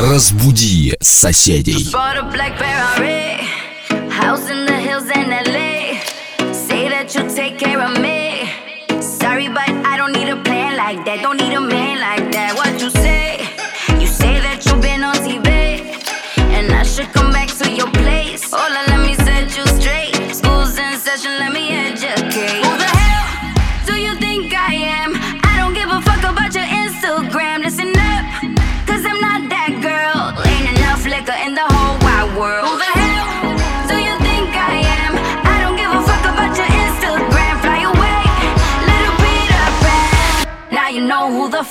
Разбуди 0.00 0.94
соседей. 1.00 1.90
Bought 1.92 2.16
a 2.18 2.22
black 2.30 2.56
Ferrari, 2.58 3.40
house 4.10 4.50
in 4.50 4.66
the 4.66 4.74
hills 4.74 5.08
in 5.10 5.30
LA. 5.30 5.98
Say 6.52 6.88
that 6.88 7.14
you'll 7.14 7.32
take 7.34 7.58
care 7.58 7.80
of 7.80 7.98
me. 8.00 8.50
Sorry, 9.00 9.48
but 9.48 9.68
I 9.68 9.96
don't 9.96 10.12
need 10.12 10.28
a 10.28 10.36
plan 10.42 10.76
like 10.76 11.04
that. 11.06 11.22
Don't 11.22 11.38
need 11.38 11.49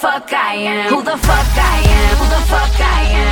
fuck 0.00 0.32
I 0.32 0.54
am. 0.54 0.88
Who 0.94 1.02
the 1.02 1.18
fuck 1.18 1.52
I 1.74 1.78
am. 1.98 2.16
Who 2.16 2.24
the 2.24 2.42
fuck 2.48 2.80
I 2.80 3.02
am. 3.22 3.29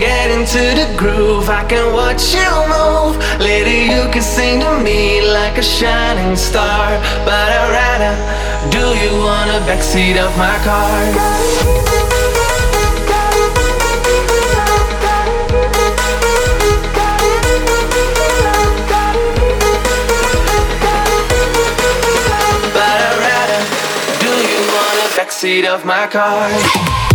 Get 0.00 0.30
into 0.30 0.62
the 0.78 0.86
groove. 0.96 1.48
I 1.48 1.64
can 1.64 1.92
watch 1.92 2.34
you 2.34 2.50
move. 2.70 3.16
Later, 3.40 3.70
you 3.70 4.10
can 4.12 4.22
sing 4.22 4.60
to 4.60 4.78
me 4.78 5.20
like 5.30 5.58
a 5.58 5.62
shining 5.62 6.36
star. 6.36 6.98
But 7.24 7.48
I'd 7.50 7.70
rather 7.70 8.14
do 8.70 8.84
you 9.02 9.12
want 9.24 9.50
a 9.50 9.60
backseat 9.66 10.16
of 10.16 10.36
my 10.36 10.56
car? 10.64 10.98
But 22.74 22.96
I'd 23.06 23.18
rather 23.26 23.60
do 24.22 24.32
you 24.50 24.60
want 24.74 24.98
a 25.06 25.08
backseat 25.18 25.64
of 25.66 25.84
my 25.84 26.06
car? 26.06 27.07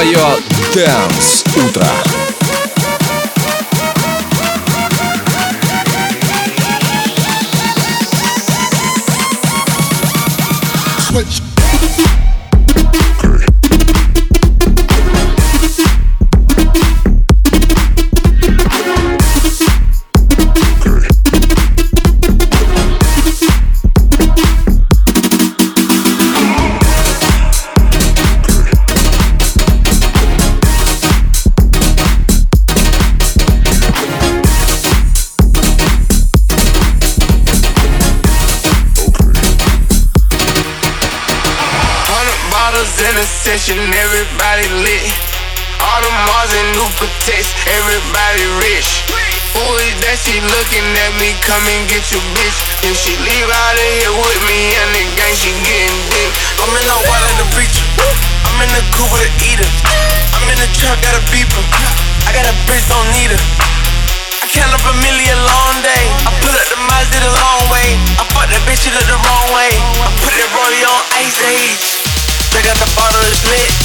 Твое 0.00 0.18
Дэнс 0.72 1.44
Утро. 1.54 1.86
Switch. 10.98 11.49
Session, 43.61 43.77
everybody 43.77 44.65
lit. 44.81 45.05
All 45.85 46.01
the 46.01 46.09
Mars 46.25 46.49
and 46.49 46.69
new 46.73 46.89
protects, 46.97 47.53
everybody 47.69 48.45
rich. 48.57 49.05
Who 49.53 49.61
is 49.85 49.93
that? 50.01 50.17
She 50.17 50.41
looking 50.41 50.87
at 50.97 51.13
me, 51.21 51.37
come 51.45 51.61
and 51.69 51.85
get 51.85 52.09
your 52.09 52.25
bitch. 52.33 52.57
If 52.81 52.97
she 52.97 53.13
leave 53.21 53.45
out 53.45 53.77
of 53.77 53.89
here 54.01 54.13
with 54.17 54.41
me 54.49 54.73
and 54.81 54.89
the 54.97 55.03
gang, 55.13 55.35
she 55.37 55.53
getting 55.61 55.93
dick. 56.09 56.31
I'm 56.57 56.73
in 56.73 56.85
the 56.89 56.99
water, 57.05 57.29
the 57.37 57.47
preacher. 57.53 57.85
I'm 58.49 58.57
in 58.65 58.69
the 58.73 58.81
coupe 58.97 59.13
with 59.13 59.29
a 59.29 59.31
eater. 59.45 59.69
I'm 60.33 60.45
in 60.49 60.57
the 60.57 60.69
truck, 60.81 60.97
got 61.05 61.13
a 61.13 61.23
beeper. 61.29 61.61
I 62.25 62.33
got 62.33 62.49
a 62.49 62.55
bitch, 62.65 62.81
don't 62.89 63.09
need 63.13 63.29
her. 63.29 63.41
I 64.41 64.49
count 64.49 64.73
up 64.73 64.81
a 64.89 64.93
million 65.05 65.37
long 65.37 65.75
day. 65.85 66.05
Lit, 73.49 73.80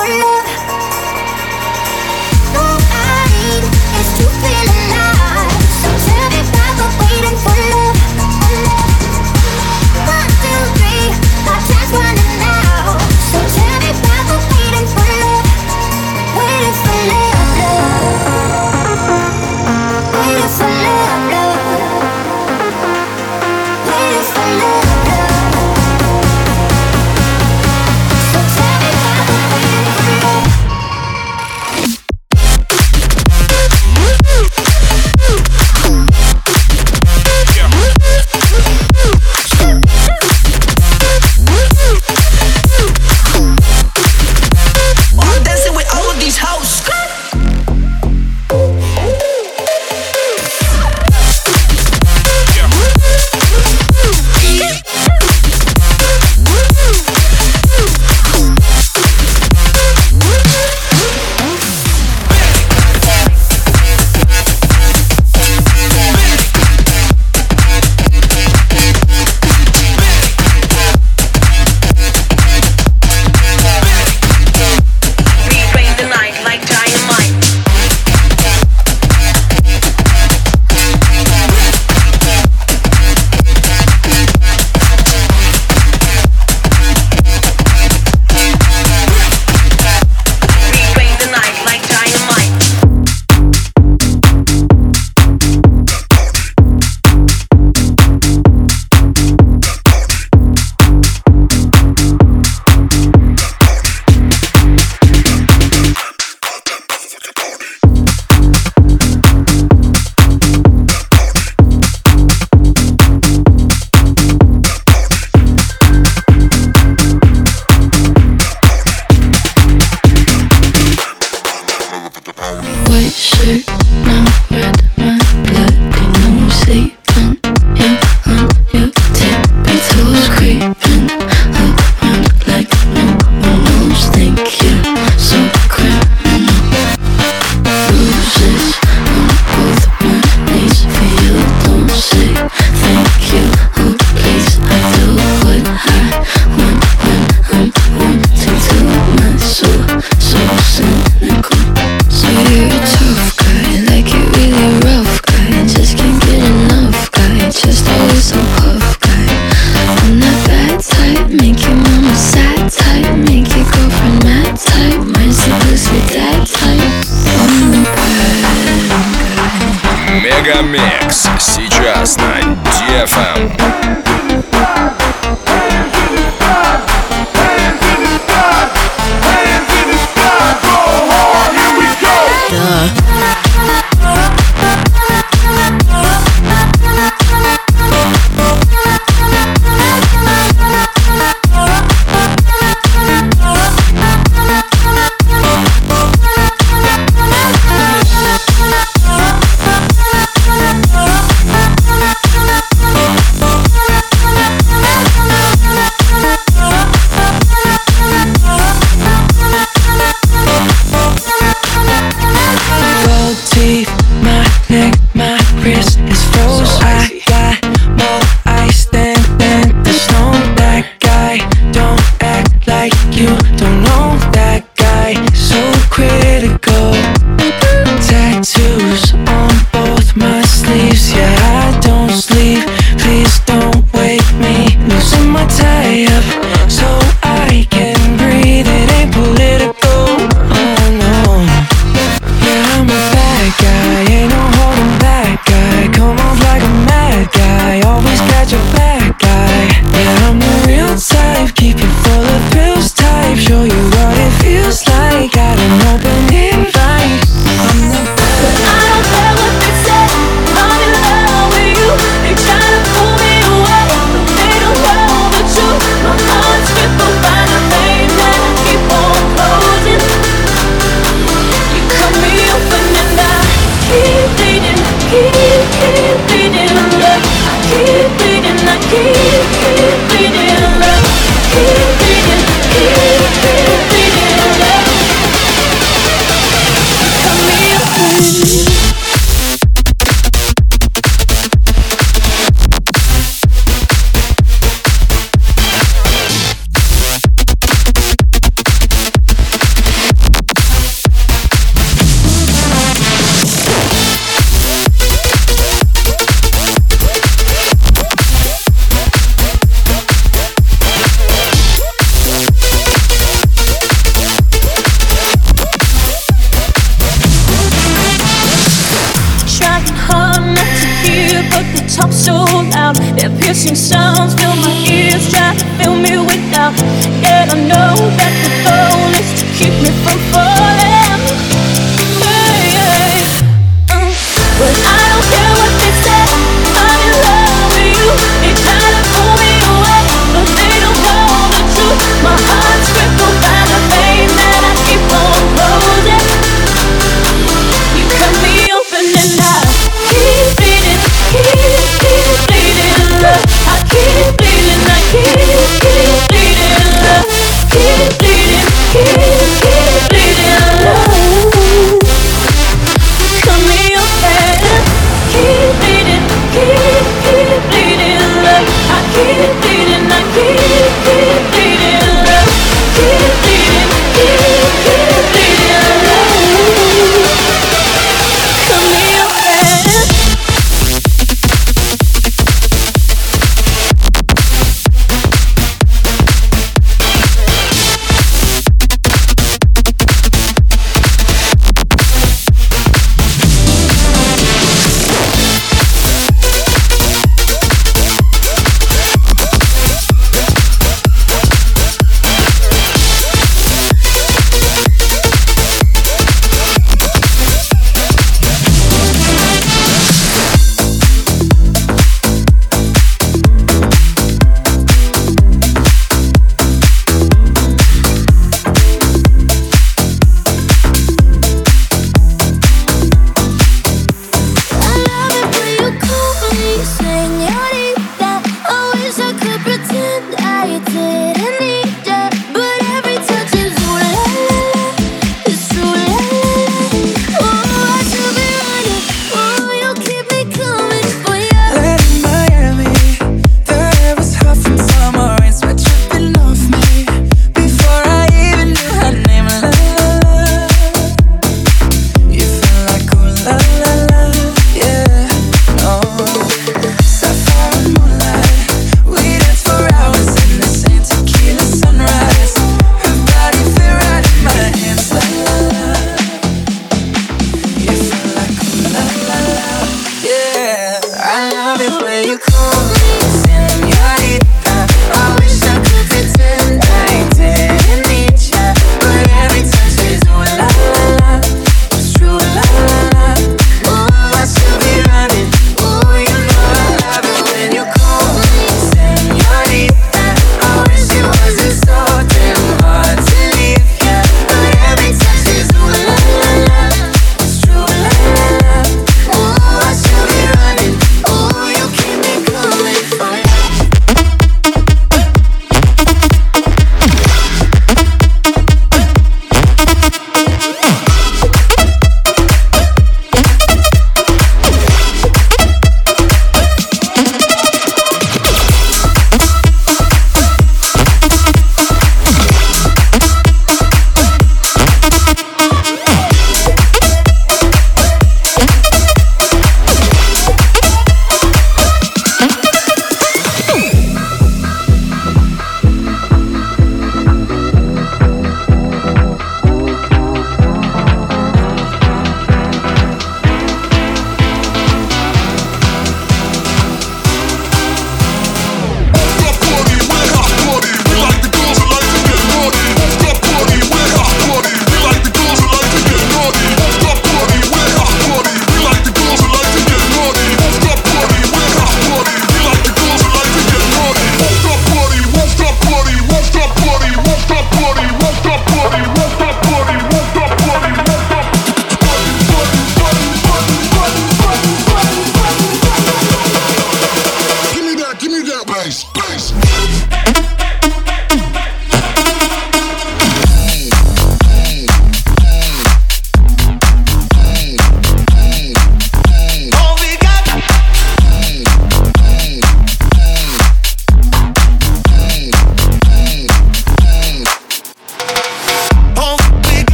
for 0.00 0.06
you. 0.08 0.39